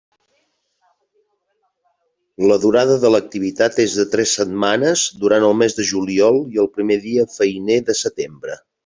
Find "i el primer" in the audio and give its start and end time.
6.57-6.99